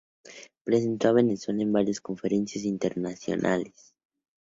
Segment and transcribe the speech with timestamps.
[0.65, 3.93] Representó a Venezuela en varias conferencias internacionales.